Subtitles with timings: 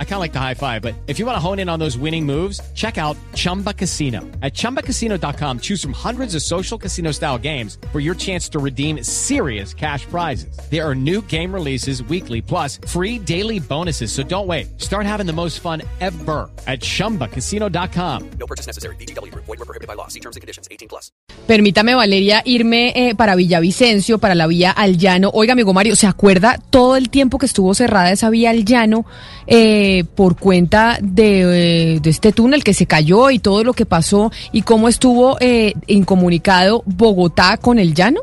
[0.00, 1.78] I kind of like the high five, but if you want to hone in on
[1.78, 4.22] those winning moves, check out Chumba Casino.
[4.42, 9.04] At ChumbaCasino.com, choose from hundreds of social casino style games for your chance to redeem
[9.04, 10.58] serious cash prizes.
[10.68, 14.10] There are new game releases weekly, plus free daily bonuses.
[14.10, 14.80] So don't wait.
[14.80, 18.30] Start having the most fun ever at ChumbaCasino.com.
[18.40, 18.96] No purchase necessary.
[18.96, 19.32] BGW.
[19.34, 20.08] Void were prohibited by law.
[20.08, 20.66] See terms and conditions.
[20.72, 21.12] 18 plus.
[21.46, 25.30] Permítame, Valeria, irme eh, para Villavicencio, para la vía al llano.
[25.32, 29.06] Oiga, amigo Mario, ¿se acuerda todo el tiempo que estuvo cerrada esa vía al llano
[29.46, 33.86] eh, por cuenta de, eh, de, este túnel que se cayó y todo lo que
[33.86, 38.20] pasó y cómo estuvo eh, incomunicado Bogotá con el llano?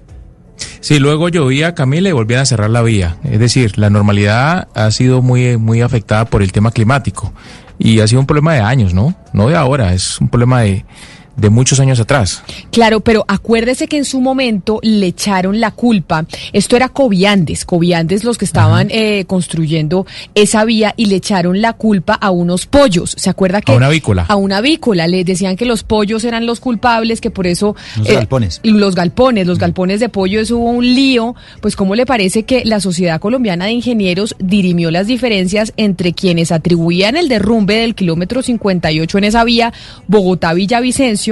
[0.80, 3.18] Sí, luego llovía, Camila, y volvían a cerrar la vía.
[3.23, 7.34] Es decir, la normalidad ha sido muy, muy afectada por el tema climático.
[7.78, 9.16] Y ha sido un problema de años, ¿no?
[9.34, 10.86] No de ahora, es un problema de,
[11.35, 12.44] de muchos años atrás.
[12.71, 16.25] Claro, pero acuérdese que en su momento le echaron la culpa.
[16.53, 21.73] Esto era Coviandes, Coviandes los que estaban eh, construyendo esa vía y le echaron la
[21.73, 23.16] culpa a unos pollos.
[23.17, 23.72] ¿Se acuerda que?
[23.72, 24.25] A una avícola.
[24.27, 25.08] A una avícola.
[25.08, 27.75] Le decían que los pollos eran los culpables, que por eso.
[27.97, 28.59] Los eh, galpones.
[28.64, 31.36] Los galpones, los galpones de pollo, eso hubo un lío.
[31.61, 36.52] Pues, ¿cómo le parece que la Sociedad Colombiana de Ingenieros dirimió las diferencias entre quienes
[36.52, 39.73] atribuían el derrumbe del kilómetro 58 en esa vía,
[40.08, 41.25] Bogotá-Villavicencio?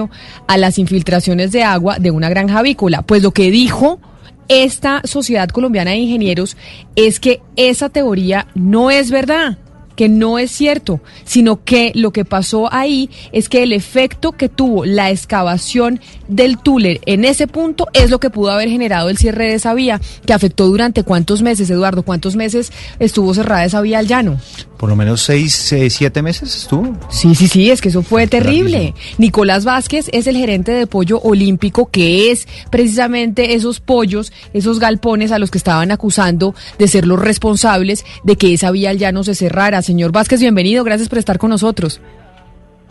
[0.48, 3.02] A las infiltraciones de agua de una granja avícola.
[3.02, 4.00] Pues lo que dijo
[4.48, 6.58] esta Sociedad Colombiana de Ingenieros
[6.96, 9.58] es que esa teoría no es verdad
[9.96, 14.50] que no es cierto, sino que lo que pasó ahí es que el efecto que
[14.50, 19.18] tuvo la excavación del túnel en ese punto es lo que pudo haber generado el
[19.18, 23.82] cierre de esa vía, que afectó durante cuántos meses, Eduardo, cuántos meses estuvo cerrada esa
[23.82, 24.40] vía al llano
[24.84, 26.94] por lo menos seis, siete meses estuvo.
[27.08, 28.94] Sí, sí, sí, es que eso fue terrible.
[29.18, 35.32] Nicolás Vázquez es el gerente de pollo olímpico, que es precisamente esos pollos, esos galpones
[35.32, 39.24] a los que estaban acusando de ser los responsables de que esa vía ya no
[39.24, 39.82] se cerrara.
[39.82, 42.02] Señor Vázquez, bienvenido, gracias por estar con nosotros.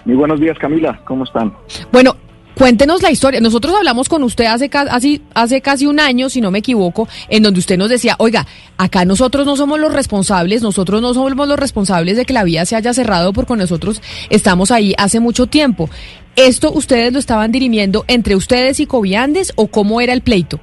[0.06, 1.52] Muy buenos días, Camila, ¿cómo están?
[1.92, 2.16] Bueno,
[2.54, 3.40] Cuéntenos la historia.
[3.40, 7.42] Nosotros hablamos con usted hace, hace, hace casi un año, si no me equivoco, en
[7.42, 8.46] donde usted nos decía, oiga,
[8.76, 12.66] acá nosotros no somos los responsables, nosotros no somos los responsables de que la vía
[12.66, 15.88] se haya cerrado porque nosotros estamos ahí hace mucho tiempo.
[16.36, 20.60] ¿Esto ustedes lo estaban dirimiendo entre ustedes y Coviandes o cómo era el pleito?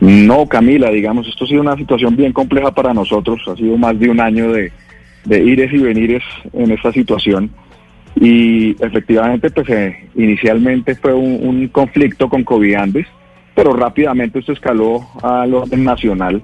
[0.00, 3.40] No, Camila, digamos, esto ha sido una situación bien compleja para nosotros.
[3.48, 4.72] Ha sido más de un año de,
[5.24, 6.22] de ires y venires
[6.54, 7.50] en esta situación
[8.16, 13.06] y efectivamente, pues eh, inicialmente fue un, conflicto con Coviandes,
[13.54, 16.42] pero rápidamente esto escaló al orden nacional,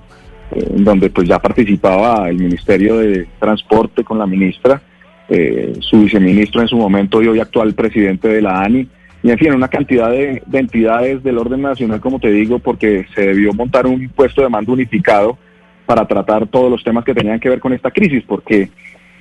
[0.53, 4.81] eh, donde pues ya participaba el Ministerio de Transporte con la ministra,
[5.29, 8.89] eh, su viceministro en su momento y hoy actual presidente de la ANI,
[9.23, 13.07] y en fin, una cantidad de, de, entidades del orden nacional, como te digo, porque
[13.13, 15.37] se debió montar un puesto de mando unificado
[15.85, 18.71] para tratar todos los temas que tenían que ver con esta crisis, porque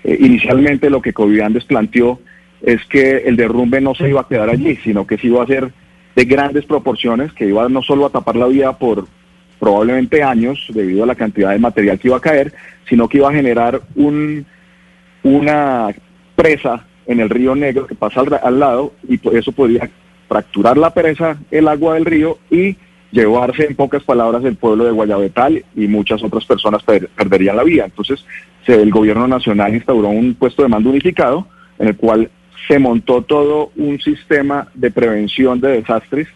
[0.04, 2.20] inicialmente lo que Coviandes planteó
[2.62, 5.48] es que el derrumbe no se iba a quedar allí, sino que se iba a
[5.48, 5.72] ser
[6.16, 9.08] de grandes proporciones, que iba no solo a tapar la vía por
[9.60, 12.54] probablemente años debido a la cantidad de material que iba a caer,
[12.88, 14.46] sino que iba a generar un,
[15.24, 15.88] una
[16.36, 19.90] presa en el río Negro que pasa al, lado y eso podría
[20.28, 22.76] fracturar la presa, el agua del río y
[23.12, 27.86] llevarse en pocas palabras el pueblo de Guayabetal y muchas otras personas perderían la vía.
[27.86, 28.26] Entonces
[28.66, 32.30] el gobierno nacional instauró un puesto de mando unificado en el cual
[32.68, 36.28] se montó todo un sistema de prevención de desastres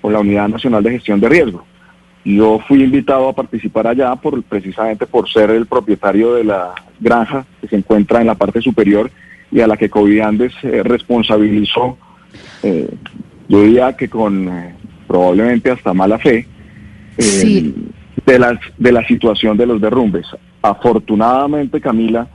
[0.00, 1.64] por la Unidad Nacional de Gestión de Riesgo.
[2.24, 7.46] Yo fui invitado a participar allá por, precisamente por ser el propietario de la granja
[7.60, 9.10] que se encuentra en la parte superior
[9.50, 11.96] y a la que Coviandes eh, responsabilizó,
[12.62, 12.88] eh,
[13.48, 14.74] yo diría que con eh,
[15.06, 16.46] probablemente hasta mala fe,
[17.16, 20.26] de, las, de la situación de los derrumbes.
[20.60, 22.28] Afortunadamente, Camila,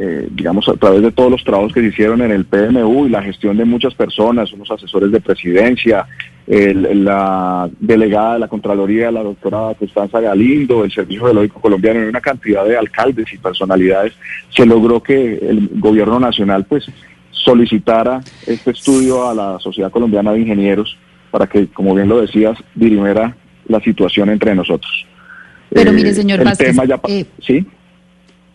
[0.00, 3.10] eh, digamos, a través de todos los trabajos que se hicieron en el PMU y
[3.10, 6.06] la gestión de muchas personas, unos asesores de presidencia,
[6.46, 12.20] la delegada de la Contraloría, la doctora Constanza Galindo, el Servicio Geológico Colombiano, y una
[12.20, 14.14] cantidad de alcaldes y personalidades,
[14.48, 16.86] se logró que el gobierno nacional pues
[17.30, 20.96] solicitara este estudio a la Sociedad Colombiana de Ingenieros
[21.30, 23.36] para que, como bien lo decías, dirimiera
[23.66, 25.06] la situación entre nosotros.
[25.70, 26.76] Pero mire, eh, señor Vázquez,
[27.08, 27.66] eh, ¿sí?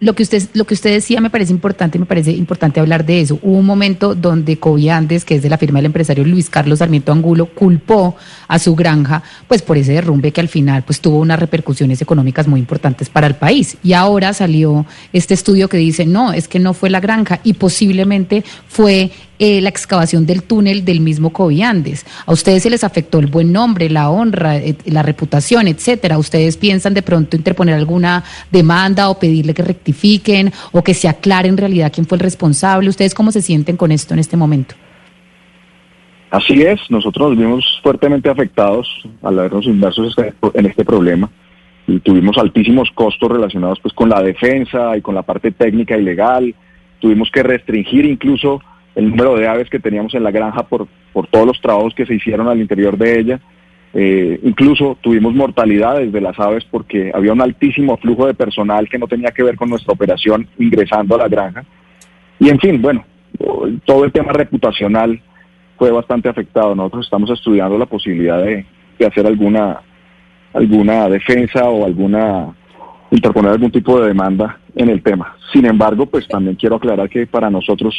[0.03, 3.39] Lo que usted lo que decía me parece importante, me parece importante hablar de eso.
[3.41, 7.13] Hubo un momento donde Coviandes, que es de la firma del empresario Luis Carlos Sarmiento
[7.13, 8.15] Angulo, culpó
[8.50, 12.50] a su granja pues por ese derrumbe que al final pues tuvo unas repercusiones económicas
[12.50, 13.77] muy importantes para el país.
[13.81, 17.53] Y ahora salió este estudio que dice, "No, es que no fue la granja y
[17.53, 22.06] posiblemente fue eh, la excavación del túnel del mismo Coviandes.
[22.25, 26.18] A ustedes se les afectó el buen nombre, la honra, eh, la reputación, etcétera.
[26.18, 31.50] ¿Ustedes piensan de pronto interponer alguna demanda o pedirle que rectifiquen o que se aclare
[31.50, 32.89] en realidad quién fue el responsable?
[32.89, 34.75] ¿Ustedes cómo se sienten con esto en este momento?
[36.29, 38.88] Así es, nosotros nos vimos fuertemente afectados
[39.21, 41.29] al habernos inmersos este, en este problema
[41.86, 46.03] y tuvimos altísimos costos relacionados pues con la defensa y con la parte técnica y
[46.03, 46.56] legal.
[47.00, 48.62] Tuvimos que restringir incluso
[48.95, 52.06] el número de aves que teníamos en la granja por, por todos los trabajos que
[52.06, 53.40] se hicieron al interior de ella.
[53.95, 58.98] Eh, incluso tuvimos mortalidades de las aves porque había un altísimo flujo de personal que
[58.98, 61.63] no tenía que ver con nuestra operación ingresando a la granja.
[62.40, 63.06] Y en fin, bueno,
[63.86, 65.22] todo el tema reputacional
[65.78, 66.75] fue bastante afectado.
[66.75, 68.66] Nosotros estamos estudiando la posibilidad de,
[69.06, 69.81] hacer alguna
[70.54, 72.56] alguna defensa o alguna
[73.12, 75.36] interponer algún tipo de demanda en el tema.
[75.51, 77.94] Sin embargo, pues también quiero aclarar que para nosotros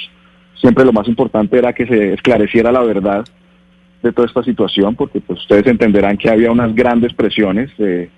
[0.61, 3.25] siempre lo más importante era que se esclareciera la verdad
[4.03, 8.11] de toda esta situación, porque pues ustedes entenderán que había unas grandes presiones, de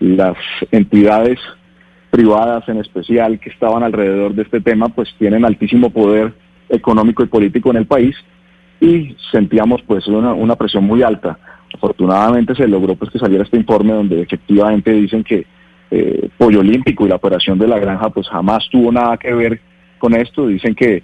[0.00, 0.36] las
[0.70, 1.38] entidades
[2.10, 6.32] privadas en especial que estaban alrededor de este tema, pues tienen altísimo poder
[6.68, 8.16] económico y político en el país
[8.80, 11.38] y sentíamos pues una, presión muy alta.
[11.74, 15.46] Afortunadamente se logró pues que saliera este informe donde efectivamente dicen que
[15.90, 19.60] eh, Pollo Olímpico y la operación de la granja pues jamás tuvo nada que ver
[19.98, 20.46] con esto.
[20.46, 21.02] Dicen que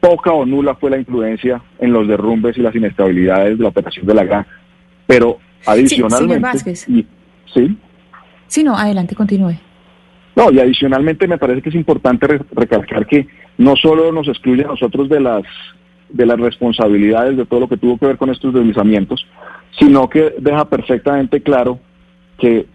[0.00, 4.06] poca o nula fue la influencia en los derrumbes y las inestabilidades de la operación
[4.06, 4.50] de la granja.
[5.06, 6.76] Pero adicionalmente...
[6.76, 7.06] Sí,
[7.52, 7.76] ¿sí?
[8.46, 9.54] sí, no, adelante, continúe.
[10.36, 14.68] No, y adicionalmente me parece que es importante recalcar que no solo nos excluye a
[14.68, 15.42] nosotros de las
[16.08, 19.26] de las responsabilidades de todo lo que tuvo que ver con estos deslizamientos,
[19.78, 21.80] sino que deja perfectamente claro
[22.38, 22.66] que,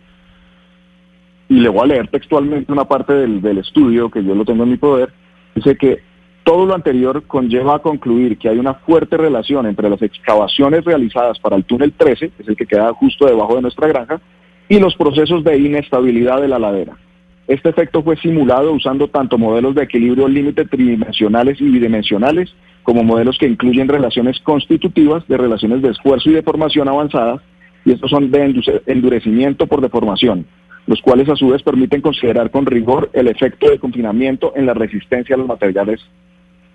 [1.50, 4.64] y le voy a leer textualmente una parte del, del estudio que yo lo tengo
[4.64, 5.12] en mi poder,
[5.56, 6.00] dice que
[6.44, 11.40] todo lo anterior conlleva a concluir que hay una fuerte relación entre las excavaciones realizadas
[11.40, 14.20] para el túnel 13, que es el que queda justo debajo de nuestra granja,
[14.68, 16.98] y los procesos de inestabilidad de la ladera.
[17.48, 22.54] Este efecto fue simulado usando tanto modelos de equilibrio límite tridimensionales y bidimensionales
[22.84, 27.42] como modelos que incluyen relaciones constitutivas de relaciones de esfuerzo y deformación avanzadas,
[27.86, 30.46] y estos son de endurecimiento por deformación,
[30.88, 34.74] los cuales a su vez permiten considerar con rigor el efecto de confinamiento en la
[34.74, 36.02] resistencia a los materiales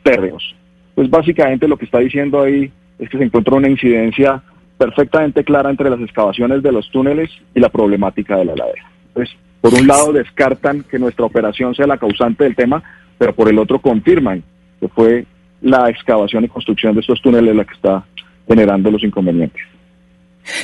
[0.02, 0.54] térreos.
[0.94, 4.42] Pues básicamente lo que está diciendo ahí es que se encuentra una incidencia
[4.76, 8.90] perfectamente clara entre las excavaciones de los túneles y la problemática de la ladera.
[9.12, 9.30] Pues
[9.60, 12.82] por un lado descartan que nuestra operación sea la causante del tema,
[13.18, 14.42] pero por el otro confirman
[14.80, 15.26] que fue
[15.60, 18.04] la excavación y construcción de estos túneles la que está
[18.46, 19.62] generando los inconvenientes.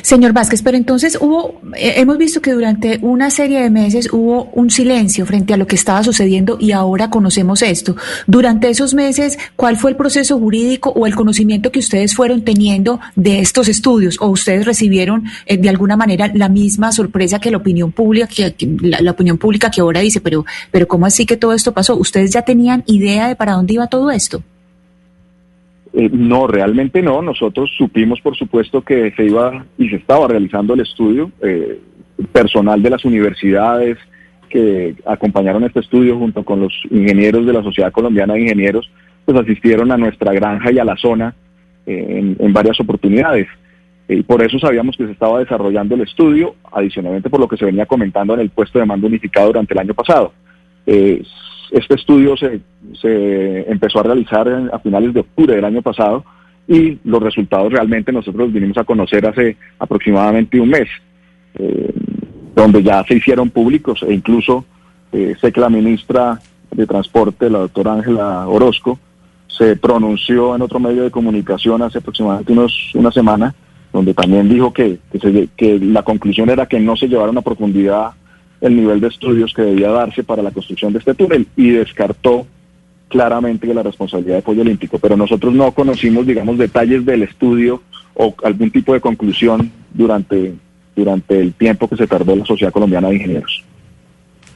[0.02, 4.50] Señor Vázquez, pero entonces hubo, eh, hemos visto que durante una serie de meses hubo
[4.52, 7.96] un silencio frente a lo que estaba sucediendo y ahora conocemos esto.
[8.26, 13.00] Durante esos meses, ¿cuál fue el proceso jurídico o el conocimiento que ustedes fueron teniendo
[13.16, 14.16] de estos estudios?
[14.20, 18.54] ¿O ustedes recibieron eh, de alguna manera la misma sorpresa que la opinión pública, que,
[18.80, 21.96] la, opinión pública que ahora dice, pero, pero ¿cómo así que todo esto pasó?
[21.96, 24.42] ¿Ustedes ya tenían idea de para dónde iba todo esto?
[25.94, 27.22] Eh, no, realmente no.
[27.22, 31.30] Nosotros supimos, por supuesto, que se iba y se estaba realizando el estudio.
[31.40, 31.80] Eh,
[32.32, 33.98] personal de las universidades
[34.48, 38.88] que acompañaron este estudio junto con los ingenieros de la Sociedad Colombiana de Ingenieros,
[39.24, 41.34] pues asistieron a nuestra granja y a la zona
[41.86, 43.48] eh, en, varias oportunidades.
[44.08, 47.64] Y por eso sabíamos que se estaba desarrollando el estudio, adicionalmente por lo que se
[47.64, 50.32] venía comentando en el puesto de mando unificado durante el año pasado.
[51.70, 52.60] Este estudio se,
[53.00, 56.24] se empezó a realizar a finales de octubre del año pasado
[56.66, 60.88] y los resultados realmente nosotros vinimos a conocer hace aproximadamente un mes,
[61.54, 61.92] eh,
[62.54, 64.64] donde ya se hicieron públicos e incluso
[65.12, 66.40] eh, sé que la ministra
[66.70, 68.98] de Transporte, la doctora Ángela Orozco,
[69.46, 73.54] se pronunció en otro medio de comunicación hace aproximadamente unos, una semana,
[73.92, 78.12] donde también dijo que, que, que la conclusión era que no se llevaron a profundidad
[78.60, 82.46] el nivel de estudios que debía darse para la construcción de este túnel y descartó
[83.08, 87.82] claramente la responsabilidad de Pollo Olímpico, pero nosotros no conocimos, digamos, detalles del estudio
[88.14, 90.54] o algún tipo de conclusión durante,
[90.96, 93.64] durante el tiempo que se tardó la Sociedad Colombiana de Ingenieros.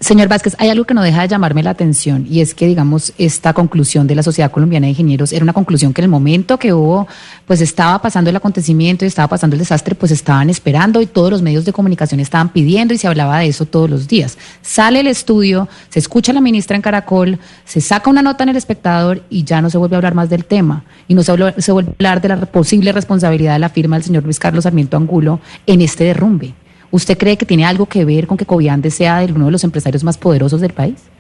[0.01, 3.13] Señor Vázquez, hay algo que no deja de llamarme la atención y es que, digamos,
[3.19, 6.57] esta conclusión de la Sociedad Colombiana de Ingenieros era una conclusión que en el momento
[6.57, 7.09] que hubo,
[7.47, 11.33] pues estaba pasando el acontecimiento y estaba pasando el desastre, pues estaban esperando y todos
[11.33, 14.39] los medios de comunicación estaban pidiendo y se hablaba de eso todos los días.
[14.63, 18.51] Sale el estudio, se escucha a la ministra en Caracol, se saca una nota en
[18.51, 21.33] el espectador y ya no se vuelve a hablar más del tema y no se
[21.33, 24.97] vuelve, a hablar de la posible responsabilidad de la firma del señor Luis Carlos Sarmiento
[24.97, 26.55] Angulo en este derrumbe.
[26.91, 30.05] ¿Usted cree que tiene algo que ver con que Coviandes sea uno de los empresarios
[30.05, 31.11] más poderosos del país?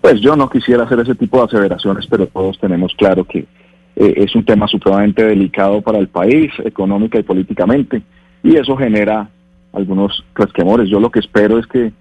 [0.00, 3.40] Pues yo no quisiera hacer ese tipo de aseveraciones, pero todos tenemos claro que
[3.96, 8.02] eh, es un tema supremamente delicado para el país, económica y políticamente,
[8.42, 9.28] y eso genera
[9.72, 10.88] algunos resquemores.
[10.88, 11.92] Yo lo que espero es que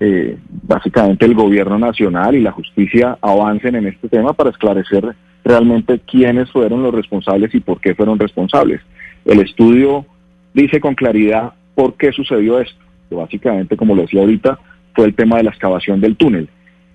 [0.00, 5.14] eh, básicamente el gobierno nacional y la justicia avancen en este tema para esclarecer
[5.44, 8.80] realmente quiénes fueron los responsables y por qué fueron responsables.
[9.24, 10.04] El estudio
[10.52, 12.76] dice con claridad por qué sucedió esto,
[13.10, 14.58] básicamente, como lo decía ahorita,
[14.94, 16.48] fue el tema de la excavación del túnel.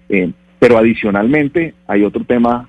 [0.10, 2.68] Eh, pero adicionalmente hay otro tema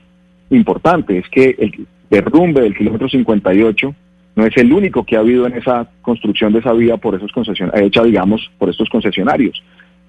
[0.51, 3.95] importante, es que el derrumbe del kilómetro 58
[4.37, 7.33] no es el único que ha habido en esa construcción de esa vía por esos
[7.33, 9.63] concesionarios, hecha digamos por estos concesionarios.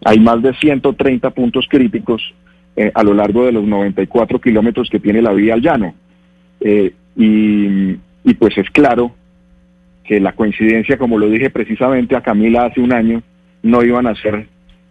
[0.04, 2.22] Hay más de 130 puntos críticos
[2.76, 5.94] eh, a lo largo de los 94 kilómetros que tiene la vía al llano.
[6.60, 9.14] Eh, y pues es claro
[10.04, 13.22] que la coincidencia, como lo dije precisamente a Camila hace un año,
[13.64, 14.48] no iban a ser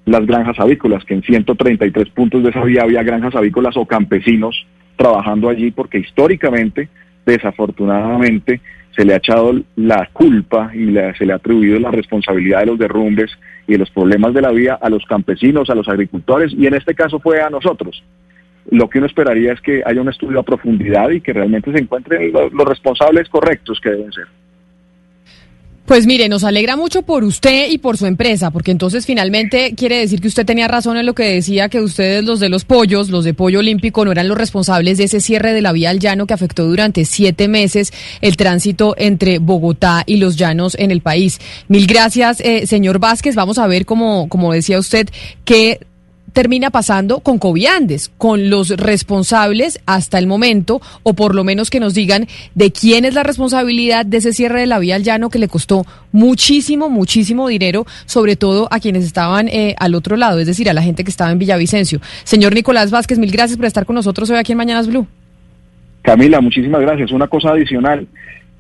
[0.06, 4.66] las granjas avícolas, que en 133 puntos de esa vía había granjas avícolas o campesinos
[4.96, 6.88] trabajando allí, porque históricamente,
[7.24, 8.60] desafortunadamente,
[8.96, 12.78] se le ha echado la culpa y se le ha atribuido la responsabilidad de los
[12.78, 13.30] derrumbes
[13.66, 16.74] y de los problemas de la vía a los campesinos, a los agricultores, y en
[16.74, 18.02] este caso fue a nosotros.
[18.70, 21.78] Lo que uno esperaría es que haya un estudio a profundidad y que realmente se
[21.78, 24.26] encuentren los responsables correctos que deben ser.
[25.90, 29.98] Pues mire, nos alegra mucho por usted y por su empresa, porque entonces finalmente quiere
[29.98, 33.10] decir que usted tenía razón en lo que decía que ustedes, los de los pollos,
[33.10, 35.98] los de Pollo Olímpico, no eran los responsables de ese cierre de la vía al
[35.98, 41.00] llano que afectó durante siete meses el tránsito entre Bogotá y los llanos en el
[41.00, 41.40] país.
[41.66, 43.34] Mil gracias, eh, señor Vázquez.
[43.34, 45.08] Vamos a ver, como, como decía usted,
[45.44, 45.80] qué
[46.32, 51.80] termina pasando con Coviandes, con los responsables hasta el momento, o por lo menos que
[51.80, 55.30] nos digan de quién es la responsabilidad de ese cierre de la vía al llano
[55.30, 60.38] que le costó muchísimo, muchísimo dinero, sobre todo a quienes estaban eh, al otro lado,
[60.38, 62.00] es decir, a la gente que estaba en Villavicencio.
[62.24, 65.06] Señor Nicolás Vázquez, mil gracias por estar con nosotros hoy aquí en Mañanas Blue.
[66.02, 67.12] Camila, muchísimas gracias.
[67.12, 68.06] Una cosa adicional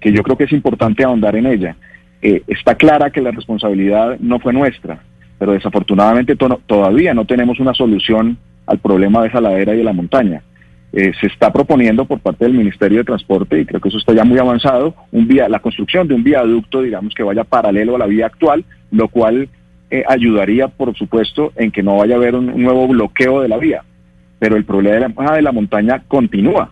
[0.00, 1.76] que yo creo que es importante ahondar en ella.
[2.22, 5.02] Eh, está clara que la responsabilidad no fue nuestra
[5.40, 9.94] pero desafortunadamente todavía no tenemos una solución al problema de esa ladera y de la
[9.94, 10.42] montaña.
[10.92, 14.12] Eh, se está proponiendo por parte del Ministerio de Transporte, y creo que eso está
[14.12, 18.00] ya muy avanzado, un vía, la construcción de un viaducto, digamos, que vaya paralelo a
[18.00, 19.48] la vía actual, lo cual
[19.90, 23.56] eh, ayudaría, por supuesto, en que no vaya a haber un, nuevo bloqueo de la
[23.56, 23.82] vía.
[24.38, 26.70] Pero el problema de la, de la montaña continúa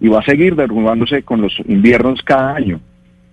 [0.00, 2.80] y va a seguir derrumbándose con los inviernos cada año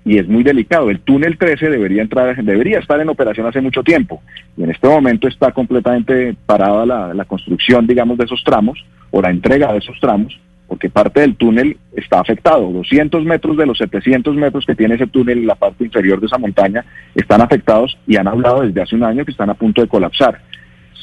[0.08, 0.90] y es muy delicado.
[0.90, 4.24] El túnel 13 debería entrar, debería estar en operación hace mucho tiempo
[4.56, 9.30] y en este momento está completamente parada la, construcción, digamos, de esos tramos o la
[9.30, 12.72] entrega de esos tramos, porque parte del túnel está afectado.
[12.72, 16.28] 200 metros de los 700 metros que tiene ese túnel en la parte inferior de
[16.28, 19.82] esa montaña están afectados y han hablado desde hace un año que están a punto
[19.82, 20.40] de colapsar.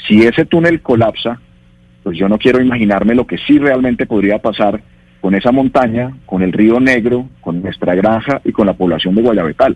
[0.09, 1.39] Si ese túnel colapsa,
[2.03, 4.81] pues yo no quiero imaginarme lo que sí realmente podría pasar
[5.25, 9.23] con esa montaña, con el río Negro, con nuestra granja y con la población de
[9.23, 9.75] Guayabetal.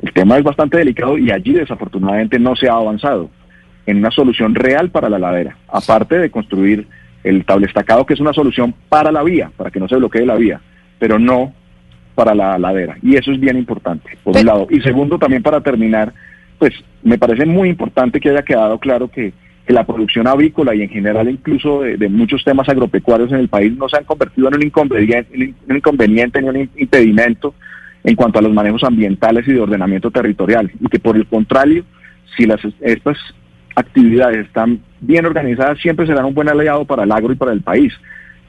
[0.00, 3.28] El tema es bastante delicado y allí desafortunadamente no se ha avanzado
[3.84, 6.88] en una solución real para la ladera, aparte de construir
[7.22, 10.36] el tablestacado, que es una solución para la vía, para que no se bloquee la
[10.36, 10.62] vía,
[10.98, 11.52] pero no
[12.14, 12.96] para la ladera.
[13.02, 14.66] Y eso es bien importante, por un lado.
[14.70, 16.14] Y segundo, también para terminar,
[16.58, 16.72] pues
[17.02, 19.34] me parece muy importante que haya quedado claro que
[19.70, 23.72] que la producción avícola y en general incluso de, muchos temas agropecuarios en el país
[23.76, 27.54] no se han convertido en un inconveniente, un inconveniente ni un impedimento
[28.02, 30.72] en cuanto a los manejos ambientales y de ordenamiento territorial.
[30.80, 31.84] Y que por el contrario,
[32.36, 33.16] si las, estas
[33.76, 37.60] actividades están bien organizadas, siempre serán un buen aliado para el agro y para el
[37.60, 37.92] país.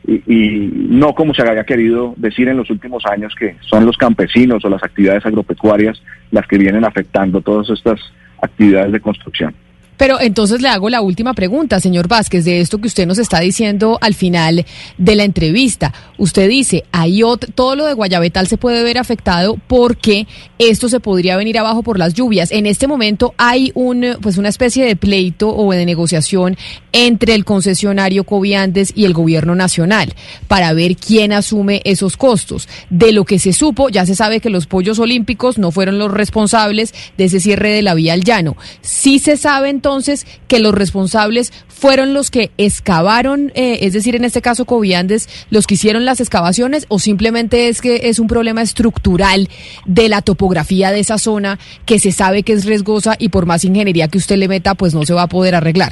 [0.07, 3.95] Y, y, no como se había querido decir en los últimos años que son los
[3.95, 6.01] campesinos o las actividades agropecuarias
[6.31, 7.99] las que vienen afectando todas estas
[8.41, 9.53] actividades de construcción.
[10.01, 13.39] Pero entonces le hago la última pregunta, señor Vázquez, de esto que usted nos está
[13.39, 14.65] diciendo al final
[14.98, 15.93] de la entrevista.
[16.17, 17.22] Usted dice, hay
[17.53, 20.25] todo lo de Guayabetal se puede ver afectado porque
[20.58, 22.51] esto se podría venir abajo por las lluvias.
[22.51, 26.58] En este momento hay un, pues una especie de pleito o de negociación
[26.93, 30.15] entre el concesionario Coviandes y el gobierno nacional
[30.48, 32.67] para ver quién asume esos costos.
[32.89, 36.12] De lo que se supo, ya se sabe que los pollos olímpicos no fueron los
[36.12, 38.58] responsables de ese cierre de la vía al llano.
[38.81, 44.24] Sí se sabe entonces que los responsables fueron los que excavaron, eh, es decir, en
[44.24, 48.62] este caso Coviandes, los que hicieron las excavaciones o simplemente es que es un problema
[48.62, 49.50] estructural
[49.86, 53.65] de la topografía de esa zona que se sabe que es riesgosa y por más
[53.65, 55.91] ingeniería que usted le meta, pues no se va a poder arreglar?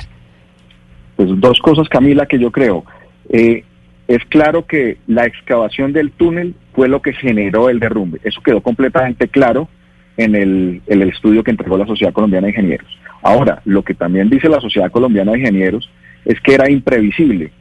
[1.17, 2.85] Pues dos cosas, Camila, que yo creo.
[3.29, 3.65] Eh,
[4.07, 8.21] es claro que la excavación del túnel fue lo que generó el derrumbe.
[8.23, 9.67] Eso quedó completamente claro
[10.15, 12.99] en el, en el estudio que entregó la Sociedad Colombiana de Ingenieros.
[13.21, 15.89] Ahora, lo que también dice la Sociedad Colombiana de Ingenieros
[16.25, 17.51] es que era imprevisible.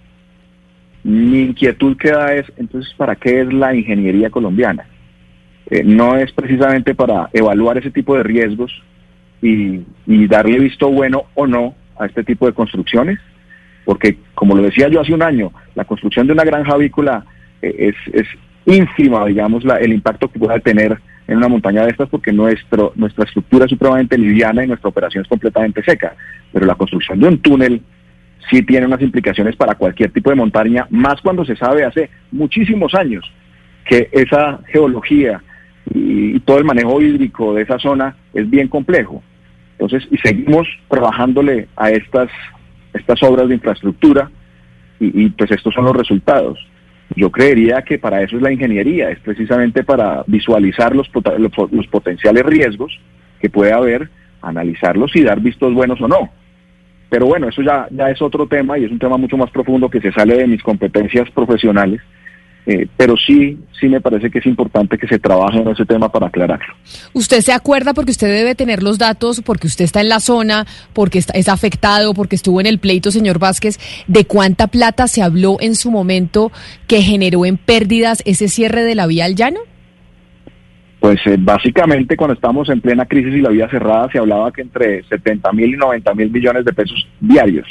[1.05, 4.87] mi inquietud queda es, entonces, ¿para qué es la ingeniería colombiana?
[5.71, 8.73] Eh, no es precisamente para evaluar ese tipo de riesgos
[9.43, 9.85] y,
[10.27, 13.19] darle visto bueno o no a este tipo de construcciones,
[13.85, 17.25] porque como lo decía yo hace un año, la construcción de una granja avícola
[17.63, 18.27] eh, es, es
[18.67, 20.99] ínfima, digamos, la, el impacto que pueda tener
[21.29, 25.23] en una montaña de estas, porque nuestro, nuestra estructura es supremamente liviana y nuestra operación
[25.23, 26.17] es completamente seca.
[26.53, 27.83] Pero la construcción de un túnel
[28.51, 32.95] sí tiene unas implicaciones para cualquier tipo de montaña, más cuando se sabe hace muchísimos
[32.95, 33.31] años
[33.85, 35.43] que esa geología
[35.95, 39.23] y, todo el manejo hídrico de esa zona es bien complejo.
[39.79, 42.31] Entonces, y seguimos trabajándole a estas,
[42.95, 44.31] estas obras de infraestructura
[44.99, 46.59] y pues estos son los resultados.
[47.17, 51.11] Yo creería que para eso es la ingeniería, es precisamente para visualizar los,
[51.71, 53.01] los, potenciales riesgos
[53.41, 54.11] que puede haber,
[54.43, 56.31] analizarlos y dar vistos buenos o no.
[57.09, 60.01] Pero bueno, eso ya es otro tema y es un tema mucho más profundo que
[60.01, 62.01] se sale de mis competencias profesionales.
[62.71, 66.13] Eh, pero sí, sí me parece que es importante que se trabaje en ese tema
[66.13, 66.75] para aclararlo.
[67.15, 70.67] ¿Usted se acuerda porque usted debe tener los datos, porque usted está en la zona,
[70.93, 75.23] porque está, es afectado, porque estuvo en el pleito, señor Vázquez, de cuánta plata se
[75.23, 76.53] habló en su momento
[76.87, 79.61] que generó en pérdidas ese cierre de la vía al llano?
[81.01, 84.61] Pues eh, básicamente cuando estamos en plena crisis y la vía cerrada se hablaba que
[84.61, 87.67] entre 70 mil y 90 mil millones de pesos diarios.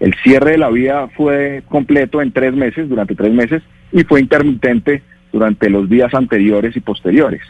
[0.00, 3.62] El cierre de la vía fue completo en tres meses, durante tres meses,
[3.94, 7.40] y fue intermitente durante los días anteriores y posteriores.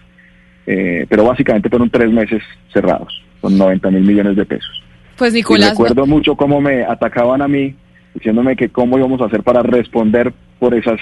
[0.67, 4.83] Eh, pero básicamente fueron tres meses cerrados, con 90 mil millones de pesos.
[5.17, 7.75] Pues Y Nicolás, recuerdo mucho cómo me atacaban a mí,
[8.15, 11.01] diciéndome que cómo íbamos a hacer para responder por esas,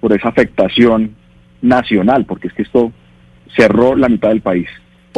[0.00, 1.14] por esa afectación
[1.60, 2.90] nacional, porque es que esto
[3.56, 4.68] cerró la mitad del país.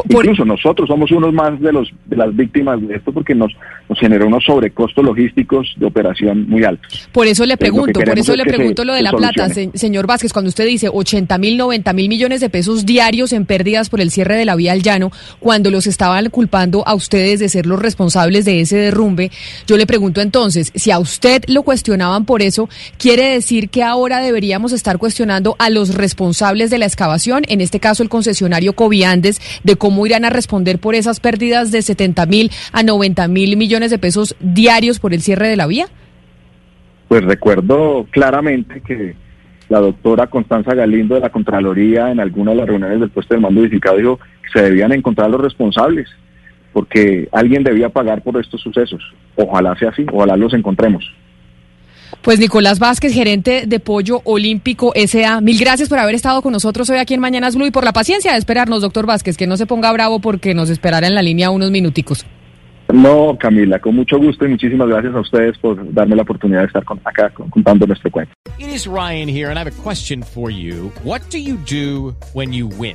[0.04, 3.52] Por- Incluso nosotros somos unos más de los de las víctimas de esto porque nos,
[3.88, 7.08] nos generó unos sobrecostos logísticos de operación muy altos.
[7.12, 9.70] Por eso le pregunto, por eso es le se- pregunto lo de la plata, se-
[9.74, 13.88] señor Vázquez, cuando usted dice 80 mil, 90 mil millones de pesos diarios en pérdidas
[13.88, 15.10] por el cierre de la vía al llano,
[15.40, 19.30] cuando los estaban culpando a ustedes de ser los responsables de ese derrumbe,
[19.66, 22.68] yo le pregunto entonces, si a usted lo cuestionaban por eso,
[22.98, 27.80] ¿quiere decir que ahora deberíamos estar cuestionando a los responsables de la excavación, en este
[27.80, 32.50] caso el concesionario Coviandes, de cómo irán a responder por esas pérdidas de 70 mil
[32.72, 35.86] a 90 mil millones de pesos diarios por el cierre de la vía?
[37.06, 39.14] Pues recuerdo claramente que
[39.68, 43.40] la doctora Constanza Galindo de la Contraloría en alguna de las reuniones del puesto de
[43.40, 46.08] mando edificado dijo que se debían encontrar los responsables
[46.72, 49.00] porque alguien debía pagar por estos sucesos.
[49.36, 51.04] Ojalá sea así, ojalá los encontremos.
[52.22, 56.88] Pues Nicolás Vázquez, gerente de Pollo Olímpico SA, mil gracias por haber estado con nosotros
[56.90, 59.56] hoy aquí en Mañanas Blue y por la paciencia de esperarnos, doctor Vázquez, que no
[59.56, 62.24] se ponga bravo porque nos esperara en la línea unos minuticos.
[62.92, 66.66] No, Camila, con mucho gusto y muchísimas gracias a ustedes por darme la oportunidad de
[66.66, 68.32] estar con- acá con- contando nuestro cuento.
[68.58, 70.92] It is Ryan here, and I have a question for you.
[71.04, 72.94] What do you do when you win?